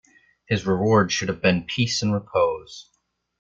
His 0.47 0.65
reward 0.65 1.11
should 1.11 1.27
have 1.29 1.43
been 1.43 1.63
peace 1.67 2.01
and 2.01 2.11
repose. 2.11 2.89